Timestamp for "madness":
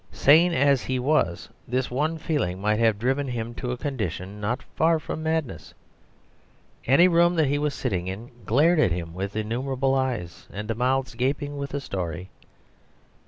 5.21-5.75